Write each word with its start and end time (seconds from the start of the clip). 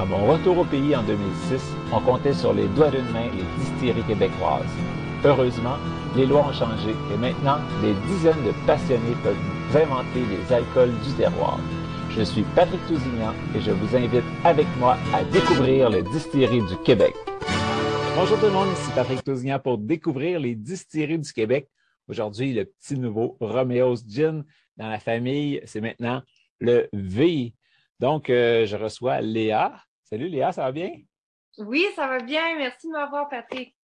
à 0.00 0.06
mon 0.06 0.24
retour 0.24 0.56
au 0.56 0.64
pays 0.64 0.96
en 0.96 1.02
2006, 1.02 1.60
on 1.92 2.00
comptait 2.00 2.32
sur 2.32 2.54
les 2.54 2.66
doigts 2.68 2.90
d'une 2.90 3.10
main 3.10 3.28
les 3.36 3.44
distilleries 3.62 4.02
québécoises. 4.04 4.64
Heureusement, 5.26 5.76
les 6.16 6.24
lois 6.24 6.46
ont 6.48 6.52
changé 6.54 6.94
et 7.12 7.16
maintenant, 7.18 7.58
des 7.82 7.92
dizaines 8.08 8.42
de 8.42 8.52
passionnés 8.66 9.14
peuvent 9.22 9.36
inventer 9.76 10.20
les 10.24 10.54
alcools 10.54 10.98
du 11.04 11.12
terroir. 11.18 11.60
Je 12.16 12.22
suis 12.22 12.44
Patrick 12.54 12.80
Tousignan 12.86 13.34
et 13.54 13.60
je 13.60 13.72
vous 13.72 13.94
invite 13.94 14.24
avec 14.42 14.66
moi 14.78 14.96
à 15.12 15.22
découvrir 15.22 15.90
les 15.90 16.02
distilleries 16.02 16.64
du 16.64 16.78
Québec. 16.78 17.14
Bonjour 18.16 18.38
tout 18.40 18.46
le 18.46 18.52
monde, 18.52 18.68
ici 18.72 18.90
Patrick 18.94 19.22
Tousignan 19.22 19.58
pour 19.58 19.76
découvrir 19.76 20.40
les 20.40 20.54
distilleries 20.54 21.18
du 21.18 21.30
Québec. 21.30 21.68
Aujourd'hui, 22.08 22.54
le 22.54 22.64
petit 22.64 22.98
nouveau 22.98 23.36
Romeo's 23.38 24.02
Gin 24.08 24.44
dans 24.78 24.88
la 24.88 24.98
famille, 24.98 25.60
c'est 25.66 25.82
maintenant 25.82 26.22
le 26.58 26.88
V. 26.94 27.52
Donc, 27.98 28.30
euh, 28.30 28.64
je 28.64 28.76
reçois 28.76 29.20
Léa. 29.20 29.74
Salut 30.12 30.28
Léa, 30.28 30.50
ça 30.50 30.62
va 30.62 30.72
bien? 30.72 30.90
Oui, 31.58 31.86
ça 31.94 32.08
va 32.08 32.18
bien. 32.18 32.56
Merci 32.56 32.88
de 32.88 32.92
m'avoir, 32.92 33.28
Patrick. 33.28 33.76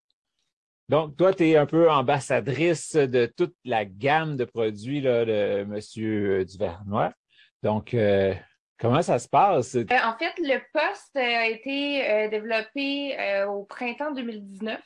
Donc, 0.90 1.16
toi, 1.18 1.36
tu 1.36 1.48
es 1.48 1.56
un 1.56 1.68
peu 1.68 1.88
ambassadrice 1.92 2.96
de 2.96 3.28
toute 3.28 3.56
la 3.64 3.86
gamme 3.86 4.36
de 4.36 4.44
produits 4.44 5.02
là, 5.02 5.24
de 5.24 5.68
M. 5.70 6.46
Duvernois. 6.46 7.14
Donc, 7.62 7.94
euh, 7.94 8.34
comment 8.80 9.04
ça 9.04 9.20
se 9.20 9.30
passe? 9.30 9.76
Euh, 9.76 9.86
en 10.04 10.18
fait, 10.18 10.34
le 10.40 10.60
poste 10.74 11.16
a 11.16 11.46
été 11.46 12.28
développé 12.30 13.46
au 13.48 13.64
printemps 13.66 14.12
2019. 14.12 14.82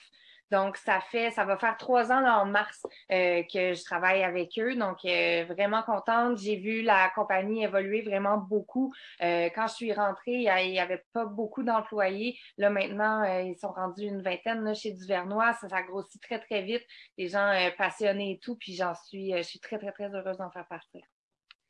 Donc, 0.52 0.78
ça 0.78 1.00
fait, 1.11 1.31
ça 1.31 1.45
va 1.45 1.58
faire 1.58 1.78
trois 1.78 2.11
ans 2.11 2.22
là, 2.22 2.39
en 2.39 2.45
mars 2.45 2.86
euh, 3.11 3.44
que 3.44 3.73
je 3.73 3.83
travaille 3.83 4.23
avec 4.23 4.58
eux. 4.58 4.75
Donc, 4.75 5.06
euh, 5.06 5.45
vraiment 5.47 5.83
contente. 5.83 6.38
J'ai 6.38 6.56
vu 6.56 6.81
la 6.81 7.09
compagnie 7.16 7.64
évoluer 7.64 8.02
vraiment 8.02 8.38
beaucoup. 8.38 8.94
Euh, 9.22 9.50
quand 9.53 9.67
je 9.67 9.73
suis 9.75 9.94
rentrée, 9.94 10.33
il 10.33 10.72
n'y 10.72 10.80
avait 10.80 11.03
pas 11.14 11.25
beaucoup 11.25 11.64
d'employés. 11.64 12.38
Là, 12.58 12.69
maintenant, 12.69 13.23
ils 13.23 13.58
sont 13.58 13.72
rendus 13.72 14.03
une 14.03 14.22
vingtaine 14.22 14.64
là, 14.64 14.73
chez 14.73 14.91
Duvernois. 14.91 15.53
Ça, 15.53 15.69
ça 15.69 15.83
grossit 15.83 16.22
très, 16.22 16.39
très 16.39 16.63
vite. 16.63 16.84
Des 17.17 17.28
gens 17.28 17.53
passionnés 17.78 18.34
et 18.34 18.39
tout. 18.39 18.56
Puis, 18.56 18.73
j'en 18.73 18.94
suis, 18.95 19.34
je 19.36 19.44
suis 19.44 19.59
très, 19.59 19.78
très, 19.78 19.91
très 19.91 20.09
heureuse 20.13 20.38
d'en 20.38 20.52
faire 20.52 20.67
partie. 20.67 21.03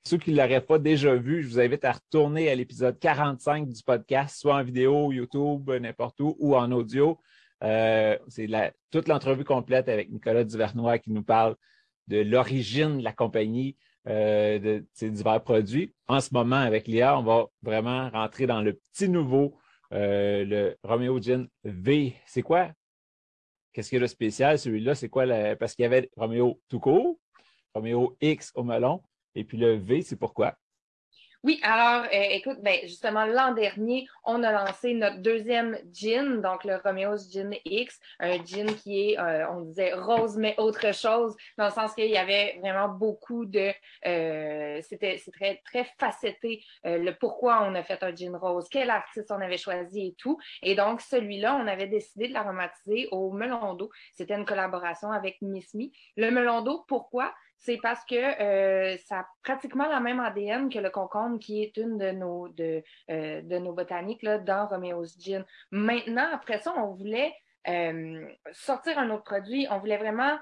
Ceux 0.06 0.18
qui 0.18 0.32
ne 0.32 0.38
l'auraient 0.38 0.66
pas 0.66 0.80
déjà 0.80 1.14
vu, 1.16 1.44
je 1.44 1.50
vous 1.50 1.60
invite 1.60 1.84
à 1.84 1.92
retourner 1.92 2.50
à 2.50 2.56
l'épisode 2.56 2.98
45 2.98 3.68
du 3.68 3.84
podcast, 3.84 4.40
soit 4.40 4.56
en 4.56 4.64
vidéo, 4.64 5.12
YouTube, 5.12 5.70
n'importe 5.70 6.20
où, 6.22 6.36
ou 6.40 6.56
en 6.56 6.72
audio. 6.72 7.20
Euh, 7.64 8.18
c'est 8.28 8.48
toute 8.92 9.08
l'entrevue 9.08 9.44
complète 9.44 9.90
avec 9.90 10.10
Nicolas 10.10 10.44
Duvernois 10.44 11.00
qui 11.00 11.12
nous 11.12 11.24
parle 11.24 11.56
de 12.08 12.22
l'origine 12.22 13.00
de 13.00 13.04
la 13.04 13.14
compagnie, 13.14 13.76
euh, 14.08 14.60
de 14.60 14.86
ces 14.94 15.10
divers 15.10 15.44
produits. 15.44 15.94
En 16.08 16.22
ce 16.22 16.34
moment, 16.34 16.56
avec 16.56 16.88
l'IA, 16.88 17.18
on 17.20 17.24
va 17.24 17.46
vraiment 17.62 18.10
rentrer 18.10 18.48
dans 18.48 18.62
le 18.62 18.74
petit 18.74 19.10
nouveau, 19.10 19.58
euh, 19.94 20.46
le 20.46 20.78
Romeo 20.84 21.22
Gin 21.22 21.48
V. 21.64 22.16
C'est 22.26 22.42
quoi? 22.42 22.72
Qu'est-ce 23.74 23.90
qu'il 23.90 23.98
y 23.98 24.02
a 24.02 24.04
de 24.04 24.08
spécial? 24.08 24.58
Celui-là, 24.58 24.96
c'est 24.96 25.10
quoi? 25.10 25.26
Parce 25.58 25.76
qu'il 25.76 25.84
y 25.84 25.86
avait 25.86 26.10
Romeo 26.16 26.60
tout 26.70 26.80
court, 26.80 27.20
Romeo 27.76 28.18
X 28.22 28.52
au 28.56 28.64
melon, 28.64 29.02
et 29.36 29.44
puis 29.44 29.58
le 29.58 29.76
V, 29.76 30.02
c'est 30.02 30.16
pourquoi? 30.16 30.56
Oui, 31.44 31.58
alors, 31.64 32.04
euh, 32.04 32.26
écoute, 32.32 32.58
ben, 32.62 32.82
justement, 32.84 33.26
l'an 33.26 33.54
dernier, 33.54 34.08
on 34.26 34.44
a 34.44 34.52
lancé 34.52 34.94
notre 34.94 35.20
deuxième 35.20 35.78
gin, 35.94 36.42
donc 36.42 36.66
le 36.66 36.76
Romeo's 36.76 37.32
Gin 37.32 37.56
X, 37.64 37.98
un 38.20 38.44
gin 38.44 38.66
qui 38.76 39.12
est, 39.12 39.20
euh, 39.20 39.50
on 39.50 39.62
disait 39.62 39.94
rose, 39.94 40.36
mais 40.36 40.54
autre 40.58 40.94
chose, 40.94 41.38
dans 41.58 41.68
le 41.68 41.72
sens 41.72 41.96
qu'il 41.96 42.10
y 42.10 42.18
avait 42.18 42.60
vraiment 42.62 42.90
beaucoup 42.90 43.46
de, 43.46 43.72
euh, 44.06 44.82
c'était 44.82 45.18
très, 45.32 45.62
très 45.64 45.86
facetté, 45.98 46.62
le 46.84 47.12
pourquoi 47.12 47.64
on 47.64 47.74
a 47.74 47.84
fait 47.84 48.04
un 48.04 48.14
gin 48.14 48.36
rose, 48.36 48.68
quel 48.70 48.90
artiste 48.90 49.32
on 49.32 49.40
avait 49.40 49.58
choisi 49.58 50.08
et 50.08 50.16
tout. 50.18 50.38
Et 50.62 50.76
donc, 50.76 51.00
celui-là, 51.00 51.56
on 51.56 51.68
avait 51.68 51.88
décidé 51.88 52.28
de 52.28 52.34
l'aromatiser 52.34 53.08
au 53.12 53.32
melon 53.32 53.76
d'eau. 53.76 53.90
C'était 54.12 54.36
une 54.36 54.46
collaboration 54.46 55.10
avec 55.14 55.38
Miss 55.42 55.74
Me. 55.74 55.86
Le 56.18 56.32
melon 56.32 56.62
d'eau, 56.62 56.84
pourquoi? 56.90 57.34
C'est 57.60 57.78
parce 57.78 58.04
que 58.06 58.16
euh, 58.16 58.98
ça 59.06 59.20
a 59.20 59.28
pratiquement 59.44 59.88
la 59.88 60.00
même 60.00 60.20
ADN 60.20 60.70
que 60.70 60.80
le 60.80 60.90
concombre, 60.90 61.40
qui 61.40 61.62
est 61.62 61.76
une 61.78 61.98
de 61.98 62.12
nos, 62.12 62.48
de, 62.48 62.82
euh, 63.12 63.42
de 63.42 63.58
nos 63.58 63.74
botaniques 63.74 64.24
là, 64.24 64.38
dans 64.38 64.68
Romeo's 64.68 65.18
Gin. 65.20 65.46
Maintenant, 65.72 66.28
après 66.32 66.60
ça, 66.60 66.74
on 66.78 66.94
voulait 66.94 67.34
euh, 67.68 68.26
sortir 68.54 68.98
un 68.98 69.10
autre 69.10 69.24
produit. 69.26 69.68
On 69.70 69.80
voulait 69.80 69.98
vraiment 69.98 70.38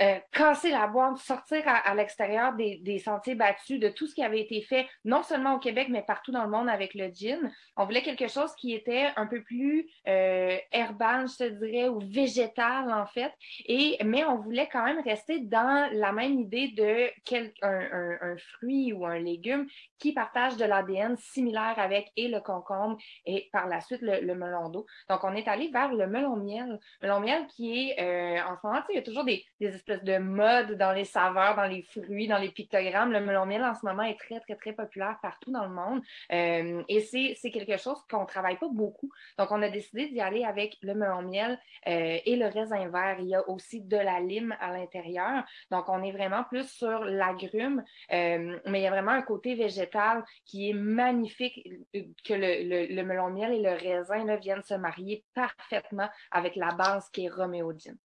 euh, 0.00 0.18
casser 0.32 0.70
la 0.70 0.88
boîte, 0.88 1.18
sortir 1.18 1.62
à, 1.66 1.94
l'extérieur 1.94 2.54
des, 2.54 2.98
sentiers 2.98 3.34
battus, 3.34 3.78
de 3.78 3.88
tout 3.88 4.06
ce 4.06 4.14
qui 4.14 4.22
avait 4.22 4.40
été 4.40 4.60
fait, 4.62 4.88
non 5.04 5.22
seulement 5.22 5.54
au 5.54 5.58
Québec, 5.58 5.88
mais 5.90 6.02
partout 6.02 6.32
dans 6.32 6.42
le 6.42 6.50
monde 6.50 6.68
avec 6.68 6.94
le 6.94 7.08
gin. 7.08 7.52
On 7.76 7.84
voulait 7.84 8.02
quelque 8.02 8.28
chose 8.28 8.52
qui 8.56 8.74
était 8.74 9.10
un 9.16 9.26
peu 9.26 9.42
plus 9.42 9.88
euh, 10.08 10.56
herbal, 10.72 11.28
je 11.28 11.44
te 11.44 11.64
dirais, 11.64 11.88
ou 11.88 12.00
végétal, 12.00 12.92
en 12.92 13.06
fait. 13.06 13.32
Et, 13.66 13.96
mais 14.04 14.24
on 14.24 14.38
voulait 14.38 14.68
quand 14.72 14.84
même 14.84 15.00
rester 15.00 15.40
dans 15.40 15.88
la 15.92 16.12
même 16.12 16.40
idée 16.40 16.68
de 16.68 17.10
quel, 17.24 17.52
un, 17.62 18.18
un, 18.20 18.36
fruit 18.36 18.92
ou 18.92 19.06
un 19.06 19.18
légume 19.18 19.66
qui 19.98 20.12
partage 20.12 20.56
de 20.56 20.64
l'ADN 20.64 21.16
similaire 21.16 21.74
avec 21.76 22.10
et 22.16 22.28
le 22.28 22.40
concombre 22.40 22.98
et 23.26 23.48
par 23.52 23.68
la 23.68 23.80
suite 23.80 24.02
le, 24.02 24.34
melon 24.34 24.70
d'eau. 24.70 24.86
Donc, 25.08 25.22
on 25.22 25.34
est 25.34 25.46
allé 25.46 25.68
vers 25.68 25.92
le 25.92 26.06
melon 26.06 26.36
miel. 26.36 26.80
Melon 27.02 27.20
miel 27.20 27.46
qui 27.46 27.90
est, 27.90 28.00
euh, 28.00 28.42
en 28.42 28.56
ce 28.56 28.66
moment, 28.66 28.82
il 28.90 28.96
y 28.96 28.98
a 28.98 29.02
toujours 29.02 29.24
des, 29.24 29.44
des 29.60 29.74
espèce 29.86 30.04
de 30.04 30.18
mode 30.18 30.72
dans 30.78 30.92
les 30.92 31.04
saveurs, 31.04 31.56
dans 31.56 31.66
les 31.66 31.82
fruits, 31.82 32.26
dans 32.26 32.38
les 32.38 32.50
pictogrammes. 32.50 33.12
Le 33.12 33.20
melon 33.20 33.46
miel 33.46 33.62
en 33.62 33.74
ce 33.74 33.84
moment 33.84 34.02
est 34.02 34.18
très, 34.18 34.40
très, 34.40 34.56
très 34.56 34.72
populaire 34.72 35.18
partout 35.22 35.52
dans 35.52 35.64
le 35.64 35.74
monde. 35.74 36.00
Euh, 36.32 36.82
et 36.88 37.00
c'est 37.00 37.50
quelque 37.50 37.76
chose 37.76 37.98
qu'on 38.10 38.24
travaille 38.24 38.58
pas 38.58 38.68
beaucoup. 38.68 39.10
Donc, 39.38 39.50
on 39.50 39.62
a 39.62 39.68
décidé 39.68 40.08
d'y 40.08 40.20
aller 40.20 40.44
avec 40.44 40.76
le 40.82 40.94
melon 40.94 41.22
miel 41.22 41.58
euh, 41.86 42.18
et 42.24 42.36
le 42.36 42.46
raisin 42.46 42.88
vert. 42.88 43.16
Il 43.20 43.28
y 43.28 43.34
a 43.34 43.48
aussi 43.48 43.82
de 43.82 43.96
la 43.96 44.20
lime 44.20 44.56
à 44.60 44.72
l'intérieur. 44.72 45.44
Donc, 45.70 45.88
on 45.88 46.02
est 46.02 46.12
vraiment 46.12 46.44
plus 46.44 46.68
sur 46.68 47.04
l'agrume, 47.04 47.84
euh, 48.12 48.58
mais 48.66 48.80
il 48.80 48.82
y 48.82 48.86
a 48.86 48.90
vraiment 48.90 49.12
un 49.12 49.22
côté 49.22 49.54
végétal 49.54 50.24
qui 50.46 50.70
est 50.70 50.74
magnifique, 50.74 51.68
que 51.92 52.34
le, 52.34 52.94
le, 52.94 53.02
melon 53.04 53.30
miel 53.30 53.52
et 53.52 53.60
le 53.60 53.70
raisin 53.70 54.24
là, 54.24 54.36
viennent 54.36 54.62
se 54.62 54.74
marier 54.74 55.24
parfaitement 55.34 56.08
avec 56.30 56.56
la 56.56 56.74
base 56.74 57.10
qui 57.10 57.26
est. 57.26 57.34
Ben, 57.34 57.98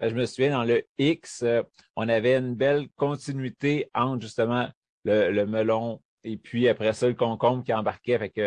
je 0.00 0.14
me 0.14 0.26
souviens, 0.26 0.50
dans 0.50 0.64
le 0.64 0.82
X, 0.98 1.42
euh, 1.42 1.62
on 1.96 2.08
avait 2.08 2.36
une 2.36 2.54
belle 2.54 2.88
continuité 2.96 3.90
entre 3.94 4.22
justement 4.22 4.68
le, 5.04 5.44
melon 5.44 6.00
et 6.24 6.36
puis 6.36 6.68
après 6.68 6.92
ça, 6.92 7.06
le 7.06 7.14
concombre 7.14 7.62
qui 7.62 7.72
embarquait. 7.72 8.14
avec 8.14 8.40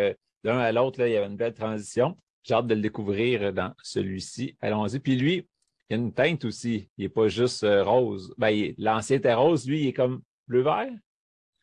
l'un 0.44 0.60
à 0.60 0.72
l'autre, 0.72 1.00
il 1.06 1.14
y 1.14 1.16
avait 1.16 1.28
une 1.28 1.38
belle 1.38 1.54
transition. 1.54 2.18
J'ai 2.44 2.54
hâte 2.54 2.68
de 2.68 2.76
le 2.76 2.82
découvrir 2.82 3.54
dans 3.54 3.74
celui-ci. 3.82 4.58
Allons-y. 4.62 5.00
Puis 5.00 5.16
lui, 5.16 5.48
il 5.90 5.98
y 5.98 6.00
a 6.00 6.02
une 6.02 6.14
teinte 6.14 6.46
aussi. 6.46 6.90
Il 6.98 7.04
n'est 7.04 7.10
pas 7.10 7.28
juste 7.28 7.64
euh, 7.64 7.84
rose. 7.84 8.34
Ben, 8.38 8.74
L'ancien 8.78 9.18
était 9.18 9.34
rose, 9.34 9.68
lui, 9.68 9.82
il 9.82 9.88
est 9.88 9.94
comme 9.94 10.22
bleu-vert. 10.48 10.92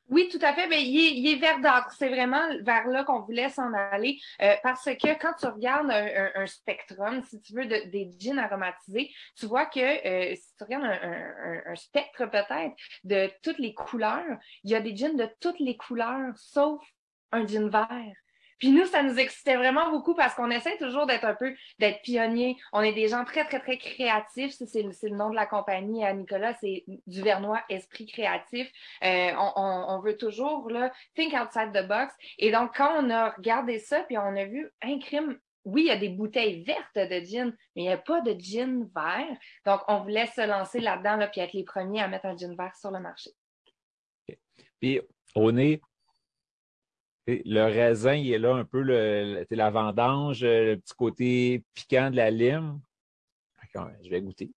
Oui, 0.08 0.28
tout 0.30 0.38
à 0.42 0.52
fait. 0.54 0.68
Mais 0.68 0.82
il 0.84 1.26
est, 1.26 1.36
vert 1.36 1.60
d'ocre. 1.60 1.92
C'est 1.96 2.08
vraiment 2.08 2.46
vers 2.62 2.86
là 2.86 3.04
qu'on 3.04 3.20
voulait 3.20 3.48
s'en 3.48 3.72
aller. 3.72 4.18
Euh, 4.40 4.54
parce 4.62 4.84
que 4.84 5.18
quand 5.20 5.34
tu 5.38 5.46
regardes 5.46 5.90
un, 5.90 6.46
spectrum, 6.46 7.22
si 7.22 7.40
tu 7.40 7.54
veux, 7.54 7.66
des 7.66 8.10
jeans 8.18 8.38
aromatisés, 8.38 9.10
tu 9.36 9.46
vois 9.46 9.66
que 9.66 9.80
euh, 9.80 10.34
si 10.36 10.54
tu 10.56 10.64
regardes 10.64 10.84
un, 10.84 11.76
spectre 11.76 12.26
peut-être 12.26 12.76
de 13.04 13.30
toutes 13.42 13.58
les 13.58 13.74
couleurs, 13.74 14.38
il 14.64 14.70
y 14.70 14.74
a 14.74 14.80
des 14.80 14.96
jeans 14.96 15.16
de 15.16 15.28
toutes 15.40 15.60
les 15.60 15.76
couleurs, 15.76 16.32
sauf 16.36 16.80
un 17.32 17.46
jean 17.46 17.68
vert. 17.68 18.14
Puis 18.58 18.70
nous, 18.70 18.86
ça 18.86 19.02
nous 19.02 19.18
excitait 19.18 19.56
vraiment 19.56 19.90
beaucoup 19.90 20.14
parce 20.14 20.34
qu'on 20.34 20.50
essaie 20.50 20.76
toujours 20.78 21.06
d'être 21.06 21.24
un 21.24 21.34
peu, 21.34 21.54
d'être 21.78 22.00
pionnier. 22.02 22.56
On 22.72 22.80
est 22.80 22.92
des 22.92 23.08
gens 23.08 23.24
très, 23.24 23.44
très, 23.44 23.60
très 23.60 23.78
créatifs. 23.78 24.52
C'est 24.52 24.82
le, 24.82 25.16
nom 25.16 25.30
de 25.30 25.34
la 25.34 25.46
compagnie 25.46 26.04
à 26.04 26.12
Nicolas, 26.12 26.54
c'est 26.60 26.84
du 27.06 27.22
Vernois 27.22 27.62
Esprit 27.68 28.06
Créatif. 28.06 28.70
Euh, 29.04 29.32
on, 29.56 30.00
veut 30.00 30.16
toujours, 30.16 30.70
là, 30.70 30.92
think 31.14 31.34
outside 31.34 31.72
the 31.72 31.86
box. 31.86 32.14
Et 32.38 32.50
donc, 32.50 32.76
quand 32.76 33.02
on 33.02 33.10
a 33.10 33.30
regardé 33.30 33.78
ça, 33.78 34.00
puis 34.00 34.16
on 34.18 34.36
a 34.36 34.44
vu 34.44 34.70
un 34.82 34.98
crime 34.98 35.38
oui, 35.66 35.82
il 35.82 35.88
y 35.88 35.90
a 35.90 35.96
des 35.96 36.10
bouteilles 36.10 36.62
vertes 36.62 36.94
de 36.94 37.26
gin, 37.26 37.52
mais 37.74 37.82
il 37.82 37.86
n'y 37.86 37.92
a 37.92 37.98
pas 37.98 38.20
de 38.20 38.38
gin 38.38 38.88
vert. 38.94 39.36
Donc, 39.64 39.80
on 39.88 40.00
voulait 40.00 40.28
se 40.28 40.46
lancer 40.46 40.78
là-dedans, 40.78 41.16
là, 41.16 41.26
puis 41.26 41.40
être 41.40 41.54
les 41.54 41.64
premiers 41.64 42.00
à 42.00 42.06
mettre 42.06 42.26
un 42.26 42.36
gin 42.36 42.54
vert 42.54 42.74
sur 42.76 42.92
le 42.92 43.00
marché. 43.00 43.30
Puis, 44.80 45.00
au 45.34 45.50
nez, 45.50 45.80
le 47.26 47.62
raisin, 47.62 48.14
il 48.14 48.32
est 48.32 48.38
là 48.38 48.55
un 48.55 48.64
peu 48.64 48.81
la 48.81 49.70
vendange, 49.70 50.44
le 50.44 50.76
petit 50.76 50.94
côté 50.94 51.64
piquant 51.75 52.11
de 52.11 52.17
la 52.17 52.31
lime. 52.31 52.81
Je 54.02 54.11
vais 54.11 54.23
goûter. 54.23 54.50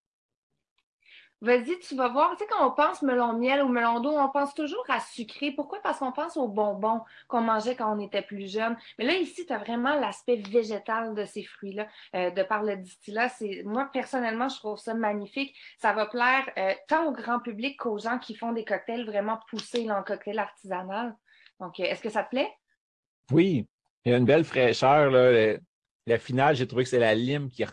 Vas-y, 1.42 1.80
tu 1.80 1.96
vas 1.96 2.10
voir. 2.10 2.32
Tu 2.32 2.44
sais, 2.44 2.50
quand 2.50 2.68
on 2.68 2.72
pense 2.72 3.02
melon 3.02 3.32
miel 3.32 3.64
ou 3.64 3.70
melon 3.70 4.02
d'eau, 4.02 4.12
on 4.12 4.28
pense 4.28 4.54
toujours 4.54 4.84
à 4.90 5.00
sucré. 5.00 5.52
Pourquoi? 5.52 5.80
Parce 5.82 6.00
qu'on 6.00 6.12
pense 6.12 6.36
aux 6.36 6.50
bonbons 6.50 7.02
qu'on 7.30 7.40
mangeait 7.40 7.78
quand 7.78 7.96
on 7.96 8.00
était 8.00 8.22
plus 8.22 8.52
jeune. 8.52 8.76
Mais 8.98 9.06
là, 9.06 9.14
ici, 9.14 9.46
tu 9.46 9.54
as 9.54 9.58
vraiment 9.58 9.96
l'aspect 9.96 10.36
végétal 10.36 11.16
de 11.16 11.24
ces 11.24 11.44
fruits-là, 11.44 11.88
euh, 12.16 12.30
de 12.32 12.44
par 12.44 12.64
le 12.64 12.76
distillat. 12.76 13.30
Moi, 13.64 13.90
personnellement, 13.94 14.50
je 14.50 14.58
trouve 14.58 14.78
ça 14.78 14.94
magnifique. 14.94 15.56
Ça 15.78 15.94
va 15.94 16.08
plaire 16.08 16.50
euh, 16.58 16.74
tant 16.90 17.06
au 17.06 17.14
grand 17.14 17.40
public 17.40 17.80
qu'aux 17.80 18.00
gens 18.00 18.20
qui 18.20 18.36
font 18.36 18.52
des 18.52 18.66
cocktails 18.66 19.06
vraiment 19.06 19.40
poussés 19.50 19.90
en 19.90 20.04
cocktail 20.04 20.40
artisanal. 20.40 21.16
Donc, 21.62 21.80
euh, 21.80 21.84
est-ce 21.84 22.02
que 22.02 22.10
ça 22.10 22.24
te 22.24 22.32
plaît? 22.32 22.52
Oui, 23.32 23.68
il 24.06 24.12
y 24.12 24.16
a 24.16 24.18
une 24.18 24.26
belle 24.26 24.44
fraîcheur. 24.44 25.12
Là. 25.12 25.58
La 26.06 26.18
finale, 26.18 26.56
j'ai 26.56 26.68
trouvé 26.68 26.84
que 26.84 26.90
c'est 26.90 27.00
la 27.00 27.16
lime 27.16 27.50
qui, 27.50 27.64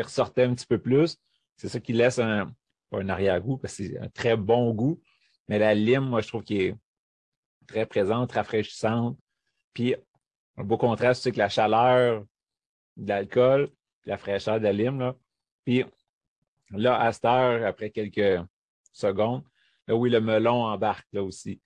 ressortait 0.00 0.44
un 0.44 0.54
petit 0.54 0.66
peu 0.66 0.78
plus. 0.78 1.16
C'est 1.56 1.68
ça 1.68 1.80
qui 1.80 1.92
laisse 1.92 2.18
un, 2.18 2.52
pas 2.90 3.00
un 3.00 3.08
arrière-goût, 3.08 3.58
parce 3.58 3.76
que 3.76 3.84
c'est 3.84 3.98
un 3.98 4.08
très 4.08 4.36
bon 4.36 4.72
goût. 4.72 5.00
Mais 5.48 5.58
la 5.58 5.74
lime, 5.74 6.04
moi, 6.04 6.20
je 6.20 6.28
trouve 6.28 6.44
qu'elle 6.44 6.60
est 6.60 6.76
très 7.66 7.86
présente, 7.86 8.32
rafraîchissante. 8.32 9.18
Puis, 9.72 9.94
un 10.56 10.64
beau 10.64 10.76
contraste, 10.76 11.22
c'est 11.22 11.32
que 11.32 11.38
la 11.38 11.48
chaleur 11.48 12.24
de 12.96 13.08
l'alcool, 13.08 13.70
la 14.04 14.18
fraîcheur 14.18 14.58
de 14.58 14.64
la 14.64 14.72
lime, 14.72 14.98
là. 14.98 15.16
Puis, 15.64 15.84
là, 16.70 17.00
à 17.00 17.12
cette 17.12 17.24
heure, 17.24 17.66
après 17.66 17.90
quelques 17.90 18.44
secondes, 18.92 19.44
là, 19.86 19.94
oui, 19.94 20.10
le 20.10 20.20
melon 20.20 20.64
embarque 20.64 21.06
là 21.12 21.22
aussi. 21.22 21.60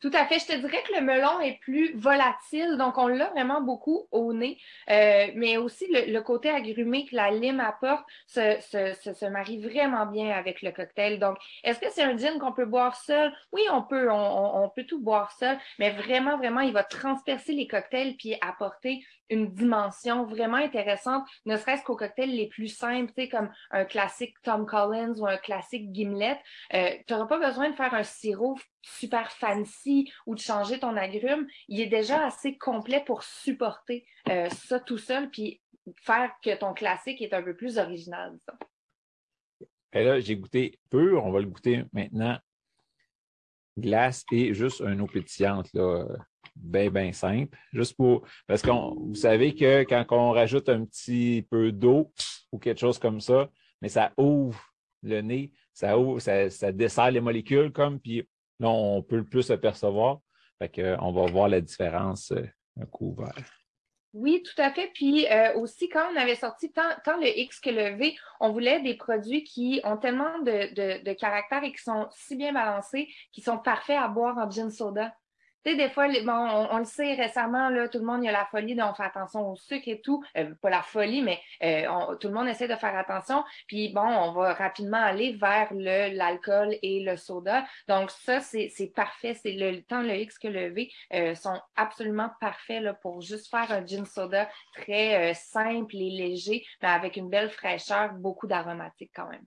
Tout 0.00 0.10
à 0.14 0.24
fait. 0.24 0.38
Je 0.38 0.46
te 0.46 0.56
dirais 0.56 0.82
que 0.82 0.94
le 0.94 1.02
melon 1.02 1.40
est 1.40 1.58
plus 1.60 1.94
volatile, 1.94 2.76
donc 2.78 2.96
on 2.96 3.06
l'a 3.06 3.28
vraiment 3.30 3.60
beaucoup 3.60 4.06
au 4.10 4.32
nez. 4.32 4.58
Euh, 4.88 5.26
mais 5.34 5.58
aussi 5.58 5.86
le, 5.90 6.20
côté 6.20 6.48
agrumé 6.48 7.04
que 7.04 7.14
la 7.14 7.30
lime 7.30 7.60
apporte 7.60 8.04
se, 8.26 8.56
se, 8.60 9.12
se, 9.12 9.26
marie 9.26 9.60
vraiment 9.60 10.06
bien 10.06 10.30
avec 10.30 10.62
le 10.62 10.70
cocktail. 10.70 11.18
Donc, 11.18 11.36
est-ce 11.64 11.80
que 11.80 11.90
c'est 11.90 12.02
un 12.02 12.16
gin 12.16 12.38
qu'on 12.38 12.52
peut 12.52 12.64
boire 12.64 12.96
seul? 12.96 13.30
Oui, 13.52 13.62
on 13.70 13.82
peut, 13.82 14.10
on, 14.10 14.64
on, 14.64 14.68
peut 14.70 14.84
tout 14.84 15.00
boire 15.00 15.32
seul, 15.32 15.58
mais 15.78 15.90
vraiment, 15.90 16.38
vraiment, 16.38 16.60
il 16.60 16.72
va 16.72 16.82
transpercer 16.82 17.52
les 17.52 17.66
cocktails 17.66 18.16
puis 18.16 18.36
apporter 18.40 19.04
une 19.30 19.52
dimension 19.54 20.24
vraiment 20.24 20.56
intéressante, 20.56 21.26
ne 21.46 21.56
serait-ce 21.56 21.82
qu'aux 21.84 21.96
cocktails 21.96 22.34
les 22.34 22.48
plus 22.48 22.68
simples, 22.68 23.12
comme 23.30 23.50
un 23.70 23.84
classique 23.84 24.34
Tom 24.42 24.66
Collins 24.66 25.14
ou 25.18 25.26
un 25.26 25.36
classique 25.36 25.92
Gimlet. 25.92 26.38
Euh, 26.74 26.90
tu 27.06 27.12
n'auras 27.12 27.26
pas 27.26 27.38
besoin 27.38 27.70
de 27.70 27.76
faire 27.76 27.94
un 27.94 28.02
sirop 28.02 28.58
super 28.82 29.30
fancy 29.32 30.10
ou 30.26 30.34
de 30.34 30.40
changer 30.40 30.78
ton 30.78 30.96
agrume. 30.96 31.46
Il 31.68 31.80
est 31.80 31.86
déjà 31.86 32.26
assez 32.26 32.58
complet 32.58 33.02
pour 33.06 33.22
supporter 33.22 34.04
euh, 34.28 34.48
ça 34.50 34.80
tout 34.80 34.98
seul, 34.98 35.30
puis 35.30 35.60
faire 36.02 36.32
que 36.42 36.54
ton 36.56 36.74
classique 36.74 37.22
est 37.22 37.32
un 37.32 37.42
peu 37.42 37.54
plus 37.54 37.78
original. 37.78 38.36
Et 39.92 40.04
là, 40.04 40.20
j'ai 40.20 40.36
goûté 40.36 40.78
pur, 40.90 41.24
on 41.24 41.32
va 41.32 41.40
le 41.40 41.46
goûter 41.46 41.84
maintenant. 41.92 42.38
Glace 43.78 44.24
et 44.30 44.52
juste 44.52 44.82
un 44.82 44.98
eau 44.98 45.06
pétillante, 45.06 45.72
là 45.72 46.04
bien, 46.62 46.90
bien 46.90 47.12
simple. 47.12 47.56
Juste 47.72 47.96
pour. 47.96 48.26
Parce 48.46 48.62
que 48.62 48.70
vous 48.70 49.14
savez 49.14 49.54
que 49.54 49.82
quand 49.84 50.04
on 50.10 50.32
rajoute 50.32 50.68
un 50.68 50.84
petit 50.84 51.46
peu 51.50 51.72
d'eau 51.72 52.12
ou 52.52 52.58
quelque 52.58 52.80
chose 52.80 52.98
comme 52.98 53.20
ça, 53.20 53.48
mais 53.80 53.88
ça 53.88 54.12
ouvre 54.16 54.60
le 55.02 55.20
nez, 55.20 55.52
ça 55.72 55.98
ouvre, 55.98 56.20
ça, 56.20 56.50
ça 56.50 56.72
dessert 56.72 57.10
les 57.10 57.20
molécules 57.20 57.72
comme, 57.72 57.98
puis 57.98 58.28
là, 58.58 58.68
on 58.68 59.02
peut 59.02 59.16
le 59.16 59.24
plus 59.24 59.50
apercevoir. 59.50 60.20
Fait 60.58 60.68
qu'on 60.68 61.12
va 61.12 61.26
voir 61.26 61.48
la 61.48 61.60
différence 61.60 62.32
euh, 62.32 62.46
un 62.78 62.86
coup 62.86 63.14
ouvert. 63.16 63.34
Oui, 64.12 64.42
tout 64.42 64.60
à 64.60 64.72
fait. 64.72 64.90
Puis 64.92 65.26
euh, 65.30 65.54
aussi, 65.54 65.88
quand 65.88 66.04
on 66.12 66.16
avait 66.16 66.34
sorti 66.34 66.72
tant, 66.72 66.90
tant, 67.04 67.16
le 67.16 67.28
X 67.28 67.60
que 67.60 67.70
le 67.70 67.96
V, 67.96 68.16
on 68.40 68.50
voulait 68.50 68.82
des 68.82 68.94
produits 68.94 69.44
qui 69.44 69.80
ont 69.84 69.96
tellement 69.96 70.40
de, 70.40 70.74
de, 70.74 71.04
de 71.04 71.12
caractère 71.12 71.62
et 71.62 71.72
qui 71.72 71.82
sont 71.82 72.08
si 72.10 72.36
bien 72.36 72.52
balancés, 72.52 73.08
qui 73.32 73.40
sont 73.40 73.58
parfaits 73.58 73.98
à 73.98 74.08
boire 74.08 74.36
en 74.36 74.50
gin 74.50 74.70
soda. 74.70 75.14
Tu 75.62 75.72
sais, 75.72 75.76
des 75.76 75.90
fois, 75.90 76.08
bon, 76.08 76.68
on, 76.70 76.78
le 76.78 76.84
sait 76.84 77.12
récemment, 77.14 77.68
là, 77.68 77.86
tout 77.86 77.98
le 77.98 78.04
monde, 78.06 78.24
il 78.24 78.28
a 78.28 78.32
la 78.32 78.46
folie, 78.46 78.74
donc 78.74 78.92
on 78.92 78.94
fait 78.94 79.02
attention 79.02 79.50
au 79.50 79.56
sucre 79.56 79.88
et 79.88 80.00
tout. 80.00 80.24
Euh, 80.38 80.54
pas 80.62 80.70
la 80.70 80.80
folie, 80.82 81.20
mais 81.20 81.38
euh, 81.62 82.16
tout 82.16 82.28
le 82.28 82.34
monde 82.34 82.48
essaie 82.48 82.66
de 82.66 82.76
faire 82.76 82.96
attention. 82.96 83.44
Puis 83.66 83.92
bon, 83.92 84.00
on 84.00 84.32
va 84.32 84.54
rapidement 84.54 84.96
aller 84.96 85.32
vers 85.32 85.68
l'alcool 85.74 86.76
et 86.80 87.00
le 87.00 87.18
soda. 87.18 87.66
Donc 87.88 88.10
ça, 88.10 88.40
c'est 88.40 88.92
parfait. 88.94 89.34
C'est 89.34 89.52
le 89.52 89.82
temps 89.82 90.00
le 90.00 90.14
X 90.16 90.38
que 90.38 90.48
le 90.48 90.68
V 90.70 90.90
euh, 91.12 91.34
sont 91.34 91.60
absolument 91.76 92.30
parfaits 92.40 92.82
là, 92.82 92.94
pour 92.94 93.20
juste 93.20 93.50
faire 93.50 93.70
un 93.70 93.84
gin 93.84 94.06
soda 94.06 94.48
très 94.76 95.34
simple 95.34 95.94
et 95.96 96.10
léger, 96.10 96.64
mais 96.82 96.88
avec 96.88 97.16
une 97.16 97.28
belle 97.28 97.50
fraîcheur, 97.50 98.14
beaucoup 98.14 98.46
d'aromatique 98.46 99.10
quand 99.14 99.28
même. 99.28 99.44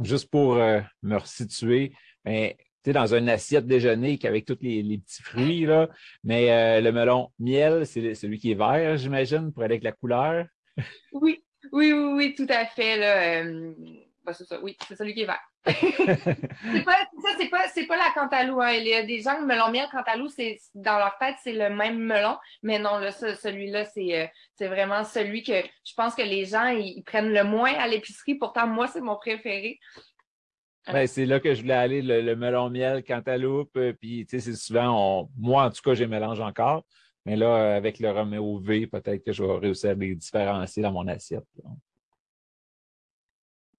juste 0.00 0.30
pour 0.30 0.54
me 0.54 1.16
resituer, 1.16 1.92
mais 2.24 2.56
sais, 2.84 2.92
dans 2.92 3.14
une 3.14 3.28
assiette 3.28 3.66
déjeuner 3.66 4.18
avec 4.24 4.44
tous 4.44 4.58
les, 4.60 4.98
petits 4.98 5.22
fruits, 5.22 5.66
là. 5.66 5.88
Mais 6.24 6.50
euh, 6.50 6.80
le 6.80 6.92
melon 6.92 7.30
miel, 7.38 7.86
c'est 7.86 8.14
celui 8.14 8.38
qui 8.38 8.52
est 8.52 8.54
vert, 8.54 8.96
j'imagine, 8.96 9.52
pour 9.52 9.62
aller 9.62 9.74
avec 9.74 9.84
la 9.84 9.92
couleur. 9.92 10.46
Oui, 11.12 11.44
oui, 11.72 11.92
oui, 11.92 12.12
oui, 12.14 12.34
tout 12.34 12.46
à 12.48 12.66
fait. 12.66 12.96
Là. 12.96 13.42
Euh, 13.42 13.72
bah, 14.24 14.32
c'est 14.32 14.44
ça, 14.44 14.60
oui, 14.62 14.76
c'est 14.86 14.96
celui 14.96 15.14
qui 15.14 15.22
est 15.22 15.26
vert. 15.26 15.40
c'est 15.64 16.84
pas, 16.84 16.98
ça, 17.22 17.28
c'est 17.38 17.48
pas, 17.48 17.68
c'est 17.68 17.86
pas 17.86 17.96
la 17.96 18.10
cantalou. 18.14 18.60
Hein. 18.60 18.72
Il 18.72 18.86
y 18.86 18.94
a 18.94 19.02
des 19.02 19.20
gens, 19.20 19.38
le 19.38 19.46
melon 19.46 19.70
miel, 19.70 19.88
cantalou, 19.90 20.28
c'est, 20.28 20.58
dans 20.74 20.98
leur 20.98 21.16
tête, 21.18 21.36
c'est 21.42 21.52
le 21.52 21.70
même 21.70 21.98
melon. 21.98 22.36
Mais 22.62 22.78
non, 22.78 22.98
là, 22.98 23.12
celui-là, 23.12 23.84
c'est, 23.84 24.22
euh, 24.22 24.26
c'est 24.56 24.68
vraiment 24.68 25.04
celui 25.04 25.42
que 25.42 25.52
je 25.84 25.94
pense 25.96 26.14
que 26.14 26.22
les 26.22 26.46
gens, 26.46 26.66
ils 26.68 27.02
prennent 27.04 27.32
le 27.32 27.44
moins 27.44 27.74
à 27.74 27.86
l'épicerie. 27.86 28.36
Pourtant, 28.36 28.66
moi, 28.66 28.88
c'est 28.88 29.00
mon 29.00 29.16
préféré. 29.16 29.78
Ben, 30.86 31.06
c'est 31.06 31.26
là 31.26 31.38
que 31.38 31.54
je 31.54 31.62
voulais 31.62 31.74
aller, 31.74 32.02
le, 32.02 32.34
melon 32.34 32.68
miel, 32.70 33.04
cantaloupe. 33.04 33.76
Euh, 33.76 33.92
puis, 33.92 34.26
tu 34.26 34.40
sais, 34.40 34.52
c'est 34.52 34.56
souvent, 34.56 35.30
moi, 35.36 35.66
en 35.66 35.70
tout 35.70 35.82
cas, 35.82 35.94
j'ai 35.94 36.06
mélange 36.06 36.40
encore. 36.40 36.84
Mais 37.24 37.36
là, 37.36 37.76
avec 37.76 38.00
le 38.00 38.10
Romeo 38.10 38.58
V, 38.58 38.88
peut-être 38.88 39.24
que 39.24 39.32
je 39.32 39.44
vais 39.44 39.58
réussir 39.58 39.90
à 39.90 39.94
les 39.94 40.16
différencier 40.16 40.82
dans 40.82 40.92
mon 40.92 41.06
assiette. 41.06 41.44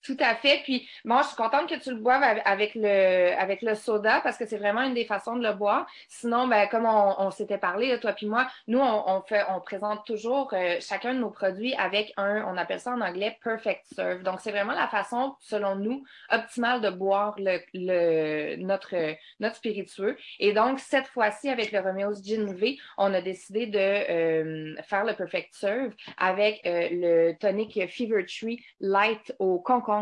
Tout 0.04 0.18
à 0.20 0.36
fait. 0.36 0.60
Puis 0.64 0.86
moi, 1.06 1.22
je 1.22 1.28
suis 1.28 1.38
contente 1.38 1.70
que 1.70 1.80
tu 1.80 1.90
le 1.90 1.96
boives 1.96 2.24
avec 2.44 2.76
le 2.76 3.40
avec 3.40 3.62
le 3.62 3.74
soda 3.74 4.20
parce 4.20 4.38
que 4.38 4.46
c'est 4.46 4.58
vraiment 4.58 4.82
une 4.82 4.94
des 4.94 5.06
façons 5.06 5.38
de 5.38 5.44
le 5.44 5.54
boire. 5.54 5.88
Sinon, 6.10 6.48
ben 6.50 6.68
comme 6.68 6.86
on, 6.86 7.32
s'était 7.32 7.58
parlé, 7.58 7.98
toi 8.02 8.12
puis 8.12 8.26
moi, 8.26 8.48
nous 8.68 8.80
on, 8.82 9.22
fait 9.22 9.44
on 9.50 9.62
présente 9.62 10.06
toujours 10.06 10.50
euh, 10.52 10.76
chacun 10.82 11.14
de 11.14 11.20
nos 11.20 11.30
produits 11.30 11.74
avec 11.76 12.12
un, 12.18 12.44
on 12.44 12.58
appelle 12.58 12.82
ça 12.82 12.92
en 12.92 13.00
anglais 13.00 13.38
perfect 13.42 13.86
serve. 13.96 14.24
Donc 14.24 14.42
c'est 14.42 14.52
vraiment 14.52 14.74
la 14.74 14.90
façon, 14.90 15.36
selon 15.40 15.78
nous, 15.78 16.04
optimale 16.30 16.82
de 16.82 16.90
boire 16.90 17.36
le, 17.38 17.60
le 17.74 18.58
notre 18.58 19.16
notre 19.40 19.56
spiritueux. 19.56 20.18
Et 20.40 20.52
donc 20.52 20.80
cette 20.80 21.08
fois-ci 21.08 21.48
avec 21.48 21.72
le 21.72 21.80
Romeo's 21.80 22.22
Gin 22.26 22.54
V, 22.54 22.78
on 22.98 23.14
a 23.14 23.22
décidé 23.22 23.68
de 23.68 23.80
euh, 23.80 24.76
faire 24.84 25.06
le 25.06 25.14
perfect 25.14 25.54
serve 25.54 25.94
avec 26.18 26.60
euh, 26.66 26.90
le 26.92 27.34
tonic 27.40 27.88
Fever 27.88 28.26
Tree 28.26 28.62
Light 28.82 29.34
au 29.40 29.60
concombre 29.60 29.93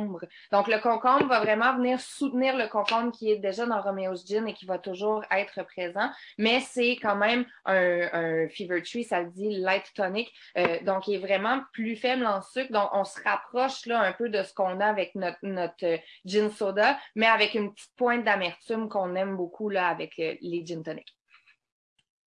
donc, 0.51 0.67
le 0.67 0.81
concombre 0.81 1.27
va 1.27 1.39
vraiment 1.39 1.75
venir 1.75 1.99
soutenir 1.99 2.57
le 2.57 2.67
concombre 2.67 3.11
qui 3.11 3.31
est 3.31 3.37
déjà 3.37 3.65
dans 3.65 3.81
Romeo's 3.81 4.25
Gin 4.25 4.47
et 4.47 4.53
qui 4.53 4.65
va 4.65 4.77
toujours 4.77 5.23
être 5.31 5.63
présent. 5.63 6.09
Mais 6.37 6.59
c'est 6.59 6.97
quand 7.01 7.15
même 7.15 7.45
un, 7.65 8.47
Fever 8.49 8.81
Tree, 8.81 9.03
ça 9.03 9.21
le 9.21 9.29
dit 9.29 9.49
light 9.49 9.85
tonic. 9.95 10.31
Euh, 10.57 10.79
donc, 10.83 11.07
il 11.07 11.15
est 11.15 11.19
vraiment 11.19 11.61
plus 11.73 11.95
faible 11.95 12.25
en 12.25 12.41
sucre. 12.41 12.71
Donc, 12.71 12.89
on 12.93 13.03
se 13.03 13.21
rapproche 13.23 13.85
là 13.85 14.01
un 14.01 14.13
peu 14.13 14.29
de 14.29 14.43
ce 14.43 14.53
qu'on 14.53 14.79
a 14.79 14.85
avec 14.85 15.15
notre, 15.15 15.39
notre 15.43 15.99
gin 16.25 16.49
soda, 16.49 16.97
mais 17.15 17.27
avec 17.27 17.53
une 17.53 17.73
petite 17.73 17.91
pointe 17.95 18.23
d'amertume 18.23 18.89
qu'on 18.89 19.15
aime 19.15 19.35
beaucoup 19.35 19.69
là 19.69 19.87
avec 19.87 20.19
euh, 20.19 20.35
les 20.41 20.65
gin 20.65 20.83
tonic. 20.83 21.07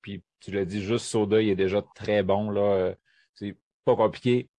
Puis, 0.01 0.23
tu 0.39 0.51
l'as 0.51 0.65
dit, 0.65 0.81
juste 0.81 1.05
soda, 1.05 1.41
il 1.41 1.49
est 1.49 1.55
déjà 1.55 1.81
très 1.95 2.23
bon. 2.23 2.49
là. 2.49 2.61
Euh, 2.61 2.95
c'est 3.33 3.55
pas 3.85 3.95
compliqué 3.95 4.49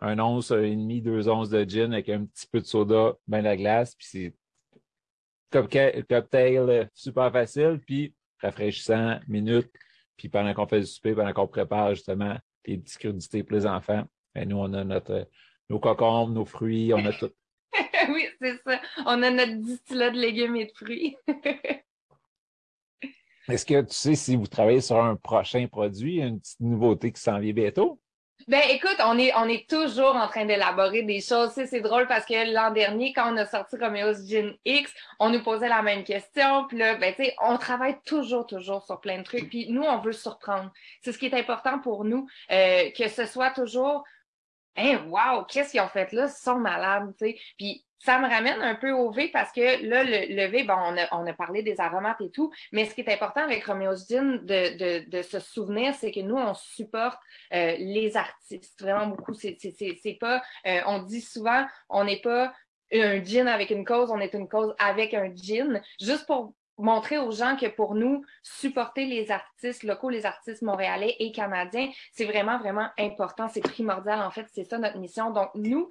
un 0.00 0.18
once 0.18 0.50
et 0.50 0.76
demi, 0.76 1.00
deux 1.00 1.28
onces 1.28 1.50
de 1.50 1.64
gin 1.64 1.92
avec 1.92 2.08
un 2.08 2.24
petit 2.26 2.46
peu 2.46 2.60
de 2.60 2.66
soda, 2.66 3.14
ben 3.26 3.42
la 3.42 3.56
glace, 3.56 3.94
puis 3.94 4.06
c'est 4.08 4.34
cocktail, 5.50 6.04
cocktail 6.04 6.90
super 6.94 7.32
facile, 7.32 7.80
puis 7.86 8.14
rafraîchissant, 8.40 9.18
minute, 9.28 9.70
Puis 10.16 10.28
pendant 10.28 10.52
qu'on 10.54 10.66
fait 10.66 10.80
le 10.80 10.86
souper, 10.86 11.14
pendant 11.14 11.32
qu'on 11.32 11.46
prépare 11.46 11.94
justement 11.94 12.36
les 12.66 12.78
petites 12.78 12.98
crudités 12.98 13.42
pour 13.42 13.56
les 13.56 13.66
enfants, 13.66 14.04
ben, 14.34 14.48
nous, 14.48 14.56
on 14.58 14.72
a 14.74 14.84
notre, 14.84 15.28
nos 15.68 15.78
cocombes, 15.78 16.34
nos 16.34 16.44
fruits, 16.44 16.92
on 16.92 17.04
a 17.04 17.12
tout. 17.12 17.30
oui, 18.08 18.26
c'est 18.40 18.56
ça. 18.66 18.80
On 19.06 19.22
a 19.22 19.30
notre 19.30 19.56
distillat 19.62 20.10
de 20.10 20.18
légumes 20.18 20.56
et 20.56 20.66
de 20.66 20.72
fruits. 20.72 21.16
Est-ce 23.48 23.64
que 23.64 23.80
tu 23.82 23.94
sais 23.94 24.16
si 24.16 24.34
vous 24.34 24.48
travaillez 24.48 24.80
sur 24.80 25.02
un 25.02 25.14
prochain 25.14 25.68
produit, 25.68 26.20
une 26.20 26.40
petite 26.40 26.58
nouveauté 26.60 27.12
qui 27.12 27.20
s'en 27.20 27.38
vient 27.38 27.52
bientôt? 27.52 28.00
Ben 28.48 28.62
écoute, 28.70 28.98
on 29.04 29.18
est 29.18 29.32
on 29.34 29.48
est 29.48 29.68
toujours 29.68 30.14
en 30.14 30.28
train 30.28 30.44
d'élaborer 30.44 31.02
des 31.02 31.20
choses. 31.20 31.50
c'est 31.50 31.80
drôle 31.80 32.06
parce 32.06 32.24
que 32.24 32.54
l'an 32.54 32.70
dernier, 32.70 33.12
quand 33.12 33.32
on 33.32 33.36
a 33.38 33.44
sorti 33.44 33.76
Romeo's 33.76 34.24
Gin 34.24 34.54
X, 34.64 34.94
on 35.18 35.30
nous 35.30 35.42
posait 35.42 35.68
la 35.68 35.82
même 35.82 36.04
question. 36.04 36.64
Puis 36.68 36.78
là, 36.78 36.94
ben 36.94 37.12
tu 37.12 37.24
sais, 37.24 37.34
on 37.42 37.58
travaille 37.58 37.96
toujours 38.04 38.46
toujours 38.46 38.84
sur 38.84 39.00
plein 39.00 39.18
de 39.18 39.24
trucs. 39.24 39.48
Puis 39.48 39.66
nous, 39.68 39.82
on 39.82 39.98
veut 39.98 40.12
surprendre. 40.12 40.70
C'est 41.02 41.10
ce 41.10 41.18
qui 41.18 41.26
est 41.26 41.34
important 41.34 41.80
pour 41.80 42.04
nous, 42.04 42.28
euh, 42.52 42.88
que 42.96 43.08
ce 43.08 43.26
soit 43.26 43.50
toujours 43.50 44.04
Hein, 44.76 45.06
wow, 45.08 45.44
qu'est-ce 45.44 45.72
qu'ils 45.72 45.80
ont 45.80 45.88
fait 45.88 46.12
là? 46.12 46.26
Ils 46.26 46.42
sont 46.42 46.58
malades, 46.58 47.12
tu 47.18 47.26
sais. 47.26 47.38
Puis 47.58 47.84
ça 47.98 48.18
me 48.18 48.28
ramène 48.28 48.60
un 48.60 48.74
peu 48.74 48.92
au 48.92 49.10
V 49.10 49.30
parce 49.32 49.50
que 49.52 49.84
là, 49.86 50.04
le, 50.04 50.46
V, 50.48 50.64
bon, 50.64 50.74
on 50.74 50.96
a, 50.96 51.08
on 51.12 51.26
a, 51.26 51.32
parlé 51.32 51.62
des 51.62 51.80
aromates 51.80 52.20
et 52.20 52.30
tout, 52.30 52.52
mais 52.72 52.84
ce 52.84 52.94
qui 52.94 53.00
est 53.00 53.12
important 53.12 53.42
avec 53.42 53.64
Romeo's 53.64 54.06
Gin 54.08 54.38
de, 54.44 54.76
de, 54.76 55.10
de 55.10 55.22
se 55.22 55.40
souvenir, 55.40 55.94
c'est 55.94 56.12
que 56.12 56.20
nous, 56.20 56.36
on 56.36 56.54
supporte 56.54 57.18
euh, 57.52 57.74
les 57.78 58.16
artistes 58.16 58.80
vraiment 58.80 59.06
beaucoup. 59.06 59.34
C'est 59.34 59.56
pas, 60.20 60.42
euh, 60.66 60.80
on 60.86 61.02
dit 61.02 61.20
souvent, 61.20 61.66
on 61.88 62.04
n'est 62.04 62.20
pas 62.20 62.52
un 62.92 63.22
gin 63.22 63.48
avec 63.48 63.70
une 63.70 63.84
cause, 63.84 64.10
on 64.10 64.20
est 64.20 64.34
une 64.34 64.48
cause 64.48 64.74
avec 64.78 65.14
un 65.14 65.34
gin, 65.34 65.82
juste 66.00 66.26
pour 66.26 66.54
montrer 66.78 67.18
aux 67.18 67.30
gens 67.30 67.56
que 67.56 67.66
pour 67.66 67.94
nous, 67.94 68.24
supporter 68.42 69.06
les 69.06 69.30
artistes 69.30 69.82
locaux, 69.82 70.10
les 70.10 70.26
artistes 70.26 70.62
montréalais 70.62 71.16
et 71.18 71.32
canadiens, 71.32 71.88
c'est 72.12 72.24
vraiment, 72.24 72.58
vraiment 72.58 72.88
important. 72.98 73.48
C'est 73.48 73.60
primordial, 73.60 74.20
en 74.20 74.30
fait. 74.30 74.46
C'est 74.52 74.64
ça 74.64 74.78
notre 74.78 74.98
mission. 74.98 75.30
Donc, 75.30 75.50
nous, 75.54 75.88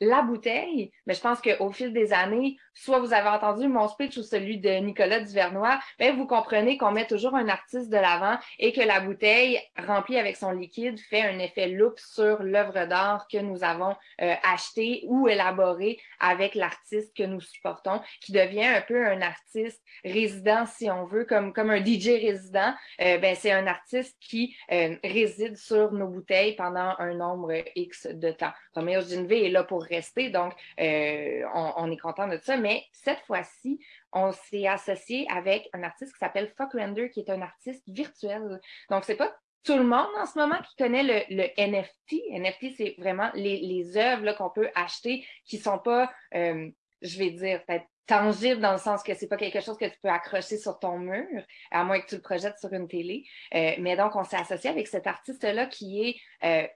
la 0.00 0.22
bouteille, 0.22 0.92
mais 1.06 1.14
je 1.14 1.20
pense 1.20 1.40
qu'au 1.40 1.70
fil 1.70 1.92
des 1.92 2.12
années, 2.12 2.56
soit 2.74 3.00
vous 3.00 3.12
avez 3.12 3.28
entendu 3.28 3.66
mon 3.66 3.88
speech 3.88 4.16
ou 4.18 4.22
celui 4.22 4.58
de 4.58 4.70
Nicolas 4.70 5.20
Duvernois, 5.20 5.78
ben 5.98 6.16
vous 6.16 6.26
comprenez 6.26 6.78
qu'on 6.78 6.92
met 6.92 7.06
toujours 7.06 7.34
un 7.34 7.48
artiste 7.48 7.90
de 7.90 7.96
l'avant 7.96 8.38
et 8.58 8.72
que 8.72 8.80
la 8.80 9.00
bouteille 9.00 9.60
remplie 9.76 10.18
avec 10.18 10.36
son 10.36 10.52
liquide 10.52 10.98
fait 11.10 11.22
un 11.22 11.38
effet 11.38 11.68
loop 11.68 11.98
sur 11.98 12.42
l'œuvre 12.42 12.86
d'art 12.86 13.26
que 13.30 13.38
nous 13.38 13.64
avons 13.64 13.96
euh, 14.20 14.34
acheté 14.44 15.04
ou 15.06 15.28
élaboré 15.28 15.98
avec 16.20 16.54
l'artiste 16.54 17.16
que 17.16 17.24
nous 17.24 17.40
supportons, 17.40 18.00
qui 18.20 18.32
devient 18.32 18.66
un 18.66 18.82
peu 18.82 19.06
un 19.06 19.20
artiste 19.20 19.82
résident, 20.04 20.66
si 20.66 20.90
on 20.90 21.04
veut, 21.04 21.24
comme, 21.24 21.52
comme 21.52 21.70
un 21.70 21.84
DJ 21.84 22.08
résident. 22.08 22.74
Euh, 23.00 23.18
ben, 23.18 23.34
c'est 23.34 23.52
un 23.52 23.66
artiste 23.66 24.16
qui 24.20 24.56
euh, 24.72 24.96
réside 25.02 25.56
sur 25.56 25.92
nos 25.92 26.08
bouteilles 26.08 26.54
pendant 26.56 26.94
un 26.98 27.14
nombre 27.14 27.52
X 27.74 28.06
de 28.06 28.30
temps. 28.30 28.52
Romeo 28.74 29.00
Ginvé 29.00 29.46
est 29.46 29.50
là 29.50 29.64
pour 29.64 29.87
rester. 29.88 30.30
Donc, 30.30 30.54
euh, 30.80 31.42
on, 31.54 31.90
est 31.90 31.96
content 31.96 32.28
de 32.28 32.38
ça. 32.38 32.56
Mais 32.56 32.84
cette 32.92 33.20
fois-ci, 33.20 33.80
on 34.12 34.32
s'est 34.32 34.66
associé 34.66 35.26
avec 35.30 35.68
un 35.72 35.82
artiste 35.82 36.12
qui 36.12 36.18
s'appelle 36.18 36.52
Fuck 36.56 36.72
Render, 36.72 37.10
qui 37.10 37.20
est 37.20 37.30
un 37.30 37.42
artiste 37.42 37.84
virtuel. 37.88 38.60
Donc, 38.90 39.04
c'est 39.04 39.16
pas 39.16 39.34
tout 39.64 39.76
le 39.76 39.84
monde 39.84 40.08
en 40.18 40.26
ce 40.26 40.38
moment 40.38 40.58
qui 40.62 40.76
connaît 40.76 41.26
le, 41.28 41.48
NFT. 41.58 42.14
NFT, 42.30 42.76
c'est 42.76 42.94
vraiment 42.98 43.30
les, 43.34 43.96
œuvres 43.96 44.32
qu'on 44.32 44.50
peut 44.50 44.70
acheter 44.74 45.26
qui 45.44 45.58
sont 45.58 45.78
pas, 45.78 46.10
euh, 46.34 46.70
je 47.02 47.18
vais 47.18 47.30
dire, 47.30 47.64
peut-être 47.66 47.86
tangibles 48.06 48.62
dans 48.62 48.72
le 48.72 48.78
sens 48.78 49.02
que 49.02 49.14
c'est 49.14 49.28
pas 49.28 49.36
quelque 49.36 49.60
chose 49.60 49.76
que 49.76 49.84
tu 49.84 49.98
peux 50.02 50.08
accrocher 50.08 50.56
sur 50.56 50.78
ton 50.78 50.98
mur, 50.98 51.42
à 51.70 51.84
moins 51.84 52.00
que 52.00 52.06
tu 52.06 52.14
le 52.14 52.22
projettes 52.22 52.58
sur 52.58 52.72
une 52.72 52.88
télé. 52.88 53.24
Euh, 53.54 53.72
mais 53.78 53.96
donc, 53.96 54.16
on 54.16 54.24
s'est 54.24 54.38
associé 54.38 54.70
avec 54.70 54.88
cet 54.88 55.06
artiste-là 55.06 55.66
qui 55.66 56.18
est 56.42 56.70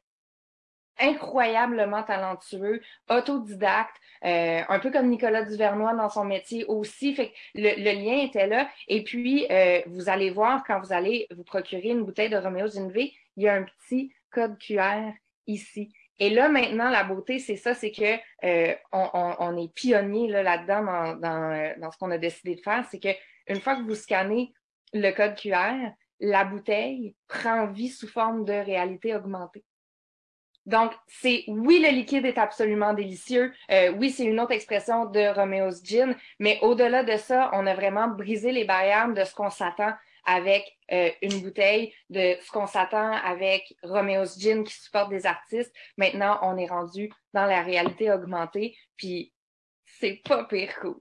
incroyablement 0.99 2.03
talentueux, 2.03 2.81
autodidacte, 3.09 3.97
euh, 4.25 4.61
un 4.69 4.79
peu 4.79 4.91
comme 4.91 5.09
Nicolas 5.09 5.45
Duvernois 5.45 5.95
dans 5.95 6.09
son 6.09 6.25
métier 6.25 6.65
aussi. 6.67 7.15
Fait 7.15 7.29
que 7.29 7.35
le, 7.55 7.95
lien 7.95 8.25
était 8.25 8.47
là. 8.47 8.69
Et 8.89 9.03
puis, 9.03 9.47
euh, 9.51 9.81
vous 9.87 10.09
allez 10.09 10.31
voir 10.31 10.63
quand 10.67 10.81
vous 10.81 10.93
allez 10.93 11.27
vous 11.35 11.45
procurer 11.45 11.89
une 11.89 12.05
bouteille 12.05 12.31
de 12.31 12.37
Romeo 12.37 12.69
Ginvé, 12.69 13.13
il 13.37 13.45
y 13.45 13.49
a 13.49 13.55
un 13.55 13.65
petit 13.65 14.13
code 14.31 14.59
QR 14.59 15.13
ici. 15.47 15.93
Et 16.19 16.31
là, 16.31 16.49
maintenant, 16.49 16.91
la 16.91 17.05
beauté, 17.05 17.39
c'est 17.39 17.57
ça, 17.57 17.75
c'est 17.75 17.91
que 17.91 18.17
euh, 18.45 18.75
on, 18.93 19.57
est 19.57 19.73
pionnier 19.75 20.29
là-dedans 20.29 20.85
dans, 20.85 21.15
dans, 21.17 21.81
dans 21.81 21.91
ce 21.91 21.99
qu'on 21.99 22.11
a 22.11 22.19
décidé 22.19 22.55
de 22.55 22.61
faire. 22.61 22.85
C'est 22.91 23.01
que 23.01 23.09
une 23.49 23.61
fois 23.61 23.77
que 23.77 23.83
vous 23.83 23.95
scannez 23.95 24.53
le 24.93 25.11
code 25.11 25.35
QR, 25.35 25.91
la 26.21 26.45
bouteille 26.45 27.17
prend 27.27 27.67
vie 27.67 27.89
sous 27.89 28.07
forme 28.07 28.45
de 28.45 28.53
réalité 28.53 29.15
augmentée. 29.15 29.65
Donc, 30.67 30.93
c'est 31.09 31.45
oui, 31.49 31.81
le 31.81 31.91
liquide 31.91 32.25
est 32.25 32.39
absolument 32.39 32.95
délicieux. 32.95 33.53
Euh, 33.71 33.93
oui, 33.99 34.11
c'est 34.11 34.25
une 34.25 34.39
autre 34.41 34.53
expression 34.53 35.07
de 35.07 35.35
Romeo's 35.35 35.83
Gin, 35.85 36.15
mais 36.39 36.59
au-delà 36.63 37.03
de 37.03 37.17
ça, 37.17 37.51
on 37.53 37.67
a 37.67 37.75
vraiment 37.75 38.09
brisé 38.09 38.53
les 38.53 38.65
barrières 38.65 39.13
de 39.13 39.25
ce 39.25 39.35
qu'on 39.35 39.51
s'attend 39.51 39.93
avec 40.25 40.65
euh, 40.93 41.11
une 41.21 41.41
bouteille, 41.41 41.93
de 42.11 42.37
ce 42.41 42.51
qu'on 42.53 42.67
s'attend 42.67 43.13
avec 43.25 43.75
Romeo's 43.83 44.39
Gin 44.39 44.63
qui 44.63 44.75
supporte 44.75 45.11
des 45.11 45.27
artistes. 45.27 45.75
Maintenant, 45.97 46.39
on 46.43 46.57
est 46.57 46.69
rendu 46.69 47.11
dans 47.35 47.47
la 47.47 47.63
réalité 47.63 48.13
augmentée, 48.13 48.77
puis 48.97 49.33
c'est 49.85 50.21
pas 50.25 50.45
pire 50.45 50.79
cool. 50.81 51.01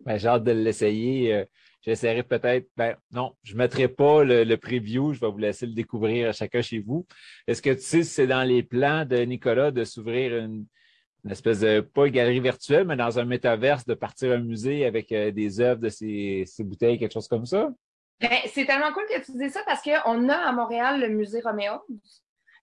Ben, 0.00 0.16
j'ai 0.16 0.28
hâte 0.28 0.44
de 0.44 0.52
l'essayer. 0.52 1.46
J'essaierai 1.86 2.24
peut-être, 2.24 2.68
ben 2.76 2.96
non, 3.12 3.36
je 3.44 3.52
ne 3.52 3.58
mettrai 3.58 3.86
pas 3.86 4.24
le, 4.24 4.56
preview, 4.56 5.12
je 5.12 5.20
vais 5.20 5.30
vous 5.30 5.38
laisser 5.38 5.66
le 5.66 5.72
découvrir 5.72 6.28
à 6.28 6.32
chacun 6.32 6.60
chez 6.60 6.80
vous. 6.80 7.06
Est-ce 7.46 7.62
que 7.62 7.70
tu 7.70 7.80
sais 7.80 8.02
si 8.02 8.10
c'est 8.10 8.26
dans 8.26 8.42
les 8.42 8.64
plans 8.64 9.04
de 9.04 9.18
Nicolas 9.18 9.70
de 9.70 9.84
s'ouvrir 9.84 10.36
une, 10.36 10.66
espèce 11.30 11.60
de, 11.60 11.78
pas 11.80 12.08
une 12.08 12.12
galerie 12.12 12.40
virtuelle, 12.40 12.88
mais 12.88 12.96
dans 12.96 13.20
un 13.20 13.24
métaverse, 13.24 13.86
de 13.86 13.94
partir 13.94 14.32
un 14.32 14.38
musée 14.38 14.84
avec 14.84 15.12
euh, 15.12 15.30
des 15.30 15.60
œuvres 15.60 15.80
de 15.80 15.88
ces, 15.88 16.44
bouteilles, 16.58 16.98
quelque 16.98 17.12
chose 17.12 17.28
comme 17.28 17.46
ça? 17.46 17.70
Ben, 18.20 18.30
c'est 18.52 18.66
tellement 18.66 18.92
cool 18.92 19.04
que 19.08 19.24
tu 19.24 19.32
dis 19.38 19.50
ça 19.50 19.62
parce 19.64 19.82
qu'on 19.82 20.28
a 20.28 20.34
à 20.34 20.50
Montréal 20.50 21.00
le 21.00 21.08
musée 21.08 21.40
Roméo. 21.40 21.74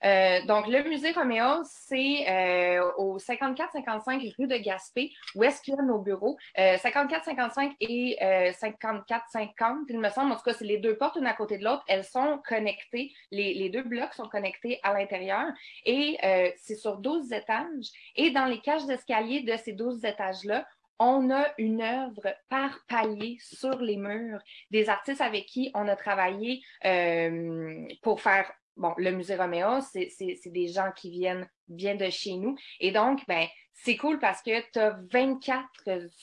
Euh, 0.05 0.45
donc, 0.45 0.67
le 0.67 0.83
musée 0.83 1.12
Roméo, 1.12 1.63
c'est 1.63 2.29
euh, 2.29 2.91
au 2.98 3.17
54-55 3.17 4.36
rue 4.38 4.48
de 4.48 4.57
Gaspé, 4.57 5.12
où 5.36 5.43
est-ce 5.43 5.62
qu'il 5.62 5.75
y 5.75 5.79
a 5.79 5.81
nos 5.81 6.00
bureaux. 6.00 6.38
Euh, 6.57 6.75
54-55 6.77 7.75
et 7.79 8.17
54-50, 8.22 9.86
il 9.89 10.00
me 10.00 10.10
semble. 10.10 10.31
En 10.31 10.36
tout 10.36 10.43
cas, 10.43 10.53
c'est 10.53 10.65
les 10.65 10.77
deux 10.77 10.98
portes, 10.98 11.15
une 11.15 11.27
à 11.27 11.33
côté 11.33 11.57
de 11.57 11.63
l'autre. 11.63 11.83
Elles 11.88 12.03
sont 12.03 12.41
connectées. 12.48 13.13
Les, 13.31 13.53
les, 13.53 13.69
deux 13.69 13.83
blocs 13.83 14.13
sont 14.13 14.27
connectés 14.27 14.79
à 14.83 14.93
l'intérieur. 14.93 15.45
Et 15.86 16.17
c'est 16.57 16.75
sur 16.75 16.98
12 16.98 17.31
étages. 17.31 17.88
Et 18.15 18.31
dans 18.31 18.45
les 18.45 18.60
cages 18.60 18.86
d'escalier 18.86 19.41
de 19.41 19.55
ces 19.57 19.74
12 19.74 20.03
étages-là, 20.05 20.65
on 21.00 21.31
a 21.31 21.48
une 21.57 21.81
œuvre 21.81 22.33
par 22.50 22.79
palier 22.88 23.38
sur 23.41 23.77
les 23.79 23.98
murs 23.98 24.39
des 24.72 24.89
artistes 24.89 25.22
avec 25.22 25.45
qui 25.48 25.72
on 25.74 25.88
a 25.88 25.95
travaillé 25.95 26.62
euh, 26.86 27.86
pour 28.01 28.22
faire 28.22 28.51
bon, 28.77 28.93
le 28.97 29.11
musée 29.11 29.35
Roméo, 29.35 29.79
c'est 29.81 30.51
des 30.51 30.67
gens 30.67 30.91
qui 30.95 31.11
viennent 31.11 31.47
bien 31.67 31.95
de 31.95 32.09
chez 32.09 32.33
nous. 32.33 32.55
Et 32.79 32.91
donc, 32.91 33.21
ben, 33.27 33.47
c'est 33.73 33.97
cool 33.97 34.19
parce 34.19 34.41
que 34.41 34.61
tu 34.71 34.79
as 34.79 34.97
24 35.11 35.67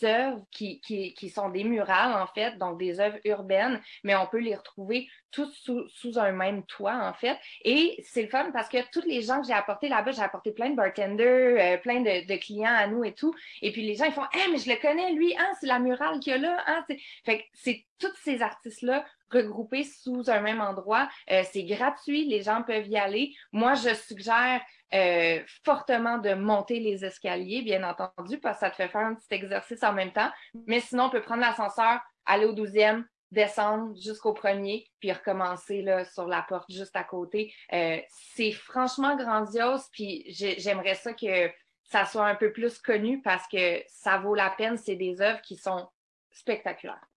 œuvres 0.05 0.47
qui, 0.51 0.81
qui, 0.81 1.15
qui, 1.15 1.29
sont 1.29 1.49
des 1.49 1.65
murales, 1.65 2.15
en 2.15 2.27
fait, 2.27 2.57
donc 2.59 2.79
des 2.79 3.01
œuvres 3.01 3.19
urbaines, 3.25 3.81
mais 4.05 4.15
on 4.15 4.27
peut 4.27 4.39
les 4.39 4.55
retrouver 4.55 5.09
toutes 5.33 5.53
sous, 5.53 5.89
sous 5.89 6.19
un 6.19 6.33
même 6.33 6.65
toit, 6.67 6.97
en 6.97 7.13
fait. 7.13 7.37
Et 7.65 8.03
c'est 8.07 8.23
le 8.23 8.29
fun 8.29 8.51
parce 8.53 8.69
que 8.69 8.79
tous 8.93 9.07
les 9.07 9.23
gens 9.23 9.41
que 9.41 9.47
j'ai 9.47 9.53
apportés 9.53 9.89
là-bas, 9.89 10.13
j'ai 10.13 10.23
apporté 10.23 10.53
plein 10.53 10.71
de 10.71 10.77
bartenders, 10.77 11.75
euh, 11.75 11.77
plein 11.79 12.01
de, 12.01 12.27
de, 12.27 12.37
clients 12.37 12.75
à 12.75 12.87
nous 12.87 13.05
et 13.05 13.15
tout. 13.15 13.35
Et 13.63 13.73
puis 13.73 13.83
les 13.83 13.97
gens, 13.97 14.05
ils 14.05 14.13
font, 14.13 14.23
ah, 14.23 14.47
mais 14.51 14.59
je 14.59 14.71
le 14.71 14.81
connais, 14.81 15.13
lui, 15.13 15.35
hein, 15.37 15.51
c'est 15.61 15.67
la 15.67 15.79
murale 15.79 16.21
qu'il 16.21 16.33
y 16.33 16.37
a 16.37 16.39
là, 16.39 16.63
hein. 16.67 16.85
Fait 17.25 17.39
que 17.39 17.45
c'est 17.53 17.85
tous 17.99 18.15
ces 18.23 18.43
artistes-là 18.43 19.05
regroupés 19.31 19.85
sous 19.85 20.29
un 20.29 20.41
même 20.41 20.61
endroit. 20.61 21.09
Euh, 21.31 21.43
c'est 21.51 21.65
gratuit, 21.65 22.27
les 22.27 22.43
gens 22.43 22.63
peuvent 22.63 22.87
y 22.87 22.97
aller. 22.97 23.35
Moi, 23.53 23.75
je 23.75 23.95
suggère 23.95 24.61
euh, 24.93 25.41
fortement 25.65 26.19
de 26.19 26.35
monter 26.35 26.81
les 26.81 27.05
escaliers, 27.05 27.63
bien 27.63 27.83
entendu, 27.83 28.39
parce 28.39 28.59
que 28.59 28.67
ça 28.67 28.71
te 28.71 28.77
fait 28.77 28.89
faire 28.89 29.03
un 29.03 29.15
petit 29.15 29.33
exercice 29.33 29.83
en 29.83 29.93
même 29.93 30.13
temps. 30.13 30.31
Mais 30.67 30.81
sinon, 30.81 31.05
on 31.05 31.11
peut 31.11 31.23
prendre 31.23 31.41
l'ascenseur, 31.41 32.01
aller 32.27 32.47
au 32.47 32.53
douzième, 32.53 33.07
descendre 33.31 33.95
jusqu'au 34.01 34.33
premier, 34.33 34.91
puis 34.99 35.13
recommencer 35.13 35.83
là, 35.83 36.05
sur 36.05 36.27
la 36.27 36.43
porte 36.43 36.71
juste 36.71 36.97
à 36.97 37.05
côté. 37.05 37.55
Euh, 37.73 38.01
c'est 38.09 38.53
franchement 38.53 39.17
grandiose, 39.17 39.85
puis 39.93 40.25
j'aimerais 40.29 40.97
ça 40.97 41.13
que 41.13 41.51
ça 41.85 42.05
soit 42.05 42.27
un 42.27 42.35
peu 42.35 42.53
plus 42.53 42.79
connu 42.79 43.21
parce 43.23 43.47
que 43.49 43.83
ça 43.89 44.19
vaut 44.19 44.35
la 44.35 44.51
peine. 44.51 44.77
C'est 44.77 44.97
des 44.97 45.21
œuvres 45.21 45.41
qui 45.43 45.57
sont 45.57 45.89
spectaculaires. 46.33 47.10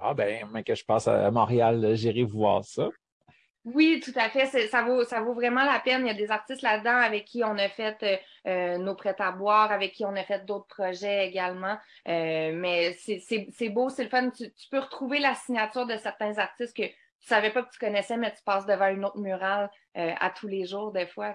Ah 0.00 0.14
ben, 0.14 0.48
mais 0.52 0.62
que 0.62 0.74
je 0.74 0.84
passe 0.84 1.08
à 1.08 1.30
Montréal, 1.30 1.94
j'irai 1.94 2.24
voir 2.24 2.64
ça. 2.64 2.88
Oui, 3.64 4.00
tout 4.04 4.12
à 4.16 4.28
fait. 4.28 4.46
Ça 4.68 4.82
vaut, 4.82 5.04
ça 5.04 5.20
vaut 5.20 5.34
vraiment 5.34 5.64
la 5.64 5.78
peine. 5.78 6.04
Il 6.04 6.08
y 6.08 6.10
a 6.10 6.14
des 6.14 6.32
artistes 6.32 6.62
là-dedans 6.62 6.96
avec 6.96 7.26
qui 7.26 7.44
on 7.44 7.56
a 7.58 7.68
fait 7.68 7.96
euh, 8.02 8.16
euh, 8.48 8.78
nos 8.78 8.96
prêts 8.96 9.14
à 9.18 9.30
boire, 9.30 9.70
avec 9.70 9.92
qui 9.92 10.04
on 10.04 10.16
a 10.16 10.24
fait 10.24 10.44
d'autres 10.44 10.66
projets 10.66 11.28
également. 11.28 11.78
Euh, 12.08 12.52
mais 12.54 12.94
c'est 12.94 13.68
beau, 13.68 13.88
c'est 13.88 14.04
le 14.04 14.08
fun. 14.08 14.30
Tu, 14.30 14.50
peux 14.68 14.80
retrouver 14.80 15.20
la 15.20 15.34
signature 15.34 15.86
de 15.86 15.96
certains 15.96 16.36
artistes 16.38 16.76
que 16.76 16.82
tu 16.82 17.28
savais 17.28 17.50
pas 17.50 17.62
que 17.62 17.70
tu 17.70 17.78
connaissais, 17.78 18.16
mais 18.16 18.32
tu 18.32 18.42
passes 18.44 18.66
devant 18.66 18.88
une 18.88 19.04
autre 19.04 19.18
murale 19.18 19.70
à 19.94 20.30
tous 20.30 20.48
les 20.48 20.66
jours, 20.66 20.90
des 20.90 21.06
fois. 21.06 21.34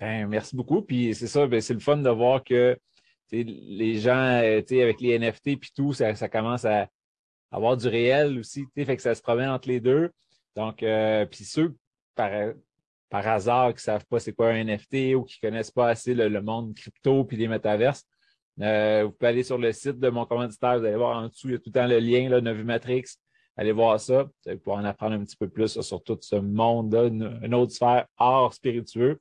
Ben, 0.00 0.26
merci 0.26 0.56
beaucoup. 0.56 0.82
Puis 0.82 1.14
c'est 1.14 1.28
ça, 1.28 1.46
ben, 1.46 1.60
c'est 1.60 1.74
le 1.74 1.80
fun 1.80 1.98
de 1.98 2.10
voir 2.10 2.42
que 2.42 2.76
les 3.30 3.98
gens, 3.98 4.38
avec 4.38 5.00
les 5.00 5.18
NFT 5.20 5.56
puis 5.60 5.70
tout, 5.72 5.92
ça, 5.92 6.16
ça, 6.16 6.28
commence 6.28 6.64
à 6.64 6.88
avoir 7.56 7.76
du 7.76 7.88
réel 7.88 8.38
aussi. 8.38 8.66
Fait 8.74 8.96
que 8.96 9.02
ça 9.02 9.14
se 9.14 9.22
promène 9.22 9.48
entre 9.48 9.68
les 9.68 9.80
deux. 9.80 10.10
Donc, 10.54 10.78
puis 10.78 11.44
ceux 11.44 11.74
par, 12.14 12.30
par 13.08 13.26
hasard 13.26 13.68
qui 13.70 13.76
ne 13.76 13.80
savent 13.80 14.06
pas 14.06 14.18
c'est 14.18 14.32
quoi 14.32 14.48
un 14.48 14.64
NFT 14.64 15.14
ou 15.14 15.24
qui 15.24 15.38
ne 15.42 15.48
connaissent 15.48 15.70
pas 15.70 15.88
assez 15.88 16.14
le, 16.14 16.42
monde 16.42 16.74
crypto 16.74 17.24
puis 17.24 17.36
les 17.36 17.48
métaverses, 17.48 18.04
euh, 18.60 19.04
vous 19.04 19.12
pouvez 19.12 19.28
aller 19.28 19.42
sur 19.42 19.58
le 19.58 19.72
site 19.72 19.98
de 19.98 20.08
mon 20.08 20.24
commanditaire, 20.24 20.78
vous 20.78 20.84
allez 20.84 20.96
voir 20.96 21.18
en 21.18 21.28
dessous, 21.28 21.48
il 21.48 21.52
y 21.52 21.54
a 21.54 21.58
tout 21.58 21.64
le 21.66 21.72
temps 21.72 21.86
le 21.86 21.98
lien, 21.98 22.28
là, 22.28 22.40
Matrix. 22.40 23.04
Allez 23.58 23.72
voir 23.72 23.98
ça. 23.98 24.28
Vous 24.46 24.72
en 24.72 24.84
apprendre 24.84 25.14
un 25.14 25.24
petit 25.24 25.36
peu 25.36 25.48
plus 25.48 25.80
sur 25.80 26.02
tout 26.02 26.18
ce 26.20 26.36
monde-là, 26.36 27.06
une, 27.06 27.54
autre 27.54 27.72
sphère 27.72 28.06
hors 28.18 28.52
spiritueux, 28.52 29.18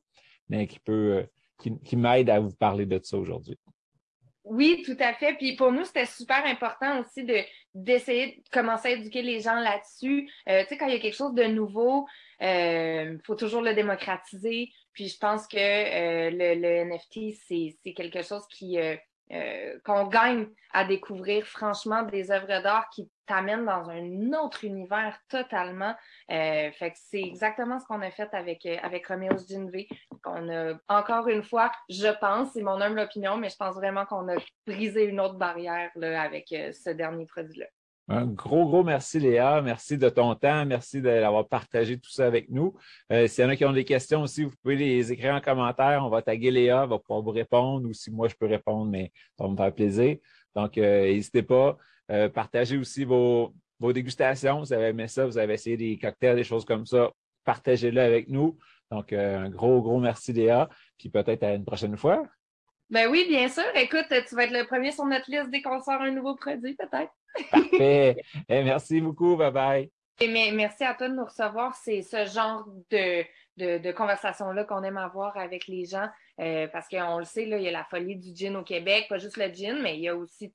mais 0.50 0.68
qui 0.68 0.80
peut, 0.80 1.25
euh, 1.63 1.72
qui 1.86 1.96
m'aide 1.96 2.30
à 2.30 2.39
vous 2.39 2.51
parler 2.51 2.86
de 2.86 3.00
ça 3.01 3.18
aujourd'hui. 3.18 3.58
Oui, 4.46 4.84
tout 4.86 4.98
à 5.00 5.14
fait. 5.14 5.34
Puis 5.34 5.56
pour 5.56 5.72
nous, 5.72 5.84
c'était 5.86 6.06
super 6.06 6.46
important 6.46 7.02
aussi 7.02 7.24
de 7.24 7.40
d'essayer 7.74 8.38
de 8.38 8.50
commencer 8.52 8.90
à 8.90 8.92
éduquer 8.92 9.22
les 9.22 9.42
gens 9.42 9.60
là-dessus. 9.60 10.30
Euh, 10.48 10.62
tu 10.62 10.70
sais, 10.70 10.78
quand 10.78 10.86
il 10.86 10.94
y 10.94 10.96
a 10.96 11.00
quelque 11.00 11.16
chose 11.16 11.34
de 11.34 11.44
nouveau, 11.44 12.08
il 12.40 12.48
euh, 12.48 13.18
faut 13.25 13.36
toujours 13.36 13.62
le 13.62 13.74
démocratiser. 13.74 14.72
Puis 14.94 15.10
je 15.10 15.18
pense 15.18 15.48
que 15.48 15.58
euh, 15.58 16.30
le, 16.30 16.62
le, 16.62 16.86
NFT, 16.86 17.38
c'est 17.48 17.94
quelque 17.94 18.22
chose 18.22 18.46
qui 18.50 18.80
euh, 19.32 19.80
qu'on 19.84 20.06
gagne 20.06 20.46
à 20.72 20.86
découvrir 20.86 21.48
franchement 21.48 22.04
des 22.04 22.30
œuvres 22.30 22.62
d'art 22.62 22.88
qui 22.94 23.10
t'amènent 23.25 23.65
dans 23.65 23.89
un 23.89 24.34
autre 24.34 24.63
univers 24.63 25.17
totalement. 25.29 25.94
Euh, 26.32 26.72
fait 26.72 26.91
que 26.91 26.98
c'est 26.98 27.22
exactement 27.22 27.79
ce 27.79 27.86
qu'on 27.86 28.01
a 28.01 28.12
fait 28.12 28.34
avec, 28.34 28.65
euh, 28.65 28.77
avec 28.82 29.08
Gin 29.08 29.70
On 30.25 30.50
a, 30.50 30.74
encore 30.88 31.27
une 31.27 31.44
fois, 31.44 31.72
je 31.89 32.08
pense, 32.20 32.50
c'est 32.53 32.63
mon 32.63 32.82
humble 32.82 33.00
opinion, 33.00 33.38
mais 33.38 33.50
je 33.50 33.58
pense 33.58 33.75
vraiment 33.75 34.05
qu'on 34.05 34.27
a 34.29 34.36
brisé 34.65 35.05
une 35.05 35.20
autre 35.20 35.36
barrière 35.36 35.91
là, 35.96 36.22
avec 36.22 36.48
ce 36.50 36.89
dernier 36.89 37.25
produit-là. 37.25 37.67
Un 38.08 38.27
gros, 38.27 38.67
gros 38.67 38.84
merci, 38.84 39.20
Léa. 39.20 39.62
Merci 39.63 39.98
de 39.98 40.10
ton 40.10 40.36
temps. 40.36 40.63
Merci 40.65 41.01
d'avoir 41.01 41.48
partagé 41.48 41.98
tout 41.98 42.12
ça 42.12 42.27
avec 42.27 42.50
nous. 42.50 42.75
Euh, 43.12 43.27
S'il 43.27 43.44
y 43.44 43.48
en 43.48 43.50
a 43.50 43.55
qui 43.55 43.65
ont 43.65 43.74
des 43.74 43.84
questions 43.84 44.22
aussi, 44.22 44.44
vous 44.44 44.53
pouvez 44.62 44.75
les 44.75 45.12
écrire 45.12 45.34
en 45.34 45.41
commentaire. 45.41 46.03
On 46.05 46.10
va 46.10 46.22
taguer 46.22 46.51
Léa, 46.51 46.84
elle 46.84 46.89
va 46.89 47.00
pouvoir 47.00 47.24
vous 47.24 47.32
répondre 47.32 47.88
ou 47.89 47.94
si 47.94 48.12
moi 48.12 48.27
je 48.27 48.36
peux 48.36 48.46
répondre, 48.46 48.91
mais 48.91 49.12
ça 49.36 49.46
va 49.46 49.50
me 49.50 49.58
faire 49.58 49.74
plaisir. 49.74 50.17
Donc, 50.55 50.77
euh, 50.77 51.01
n'hésitez 51.05 51.41
pas. 51.41 51.77
Euh, 52.12 52.30
partagez 52.30 52.78
aussi 52.78 53.04
vos, 53.04 53.54
vos 53.80 53.94
dégustations. 53.94 54.60
Vous 54.60 54.74
avez 54.74 54.88
aimé 54.88 55.08
ça, 55.08 55.26
vous 55.26 55.38
avez 55.38 55.54
essayé 55.54 55.78
des 55.78 55.98
cocktails, 55.98 56.36
des 56.36 56.44
choses 56.44 56.66
comme 56.66 56.86
ça. 56.86 57.12
Partagez-le 57.44 58.02
avec 58.02 58.30
nous. 58.30 58.58
Donc, 58.92 59.14
euh, 59.14 59.40
un 59.40 59.50
gros, 59.50 59.82
gros 59.82 60.00
merci, 60.00 60.34
Léa. 60.34 60.70
Puis 60.98 61.10
peut-être 61.10 61.44
à 61.44 61.54
une 61.54 61.66
prochaine 61.66 61.98
fois. 61.98 62.24
Ben 62.90 63.10
oui, 63.10 63.26
bien 63.28 63.48
sûr. 63.48 63.64
Écoute, 63.76 64.06
tu 64.10 64.36
vas 64.36 64.44
être 64.44 64.52
le 64.52 64.66
premier 64.66 64.92
sur 64.92 65.06
notre 65.06 65.30
liste 65.30 65.50
dès 65.50 65.62
qu'on 65.62 65.82
sort 65.82 66.02
un 66.02 66.12
nouveau 66.12 66.36
produit, 66.36 66.76
peut-être. 66.76 67.12
Parfait. 67.52 68.18
Eh, 68.50 68.64
merci 68.64 69.02
beaucoup. 69.02 69.36
Bye 69.36 69.52
bye. 69.52 69.92
Et 70.22 70.28
merci 70.52 70.84
à 70.84 70.94
toi 70.94 71.10
de 71.10 71.16
nous 71.16 71.26
recevoir. 71.26 71.76
C'est 71.76 72.02
ce 72.02 72.26
genre 72.26 72.66
de, 72.90 73.26
de, 73.58 73.92
conversation-là 73.92 74.64
qu'on 74.64 74.84
aime 74.84 74.98
avoir 74.98 75.36
avec 75.36 75.68
les 75.68 75.86
gens. 75.86 76.08
Euh, 76.40 76.68
parce 76.68 76.88
qu'on 76.88 77.18
le 77.18 77.26
sait, 77.26 77.46
là, 77.46 77.58
il 77.58 77.64
y 77.64 77.68
a 77.68 77.72
la 77.72 77.84
folie 77.84 78.16
du 78.16 78.34
gin 78.34 78.56
au 78.56 78.64
Québec, 78.64 79.08
pas 79.10 79.18
juste 79.18 79.38
le 79.38 79.52
gin, 79.52 79.82
mais 79.82 79.98
il 79.98 80.04
y 80.04 80.08
a 80.08 80.16
aussi 80.16 80.54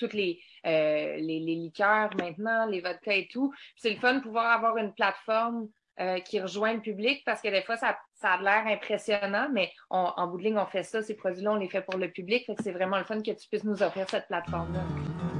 toutes 0.00 0.14
les, 0.14 0.40
euh, 0.66 1.16
les, 1.16 1.40
les, 1.40 1.54
liqueurs 1.54 2.10
maintenant, 2.18 2.66
les 2.66 2.80
vodkas 2.80 3.14
et 3.14 3.28
tout. 3.30 3.52
C'est 3.76 3.90
le 3.90 3.96
fun 3.96 4.14
de 4.14 4.20
pouvoir 4.20 4.50
avoir 4.50 4.76
une 4.78 4.92
plateforme 4.92 5.68
euh, 6.00 6.18
qui 6.20 6.40
rejoint 6.40 6.72
le 6.72 6.80
public 6.80 7.22
parce 7.24 7.42
que 7.42 7.48
des 7.48 7.62
fois, 7.62 7.76
ça, 7.76 7.98
ça 8.14 8.30
a 8.30 8.42
l'air 8.42 8.66
impressionnant, 8.66 9.48
mais 9.52 9.70
en 9.90 10.26
bout 10.26 10.38
de 10.38 10.44
ligne, 10.44 10.58
on 10.58 10.66
fait 10.66 10.82
ça, 10.82 11.02
ces 11.02 11.14
produits-là, 11.14 11.52
on 11.52 11.56
les 11.56 11.68
fait 11.68 11.82
pour 11.82 11.98
le 11.98 12.10
public. 12.10 12.50
c'est 12.62 12.72
vraiment 12.72 12.98
le 12.98 13.04
fun 13.04 13.20
que 13.20 13.30
tu 13.30 13.48
puisses 13.48 13.64
nous 13.64 13.82
offrir 13.82 14.08
cette 14.08 14.26
plateforme-là. 14.26 15.39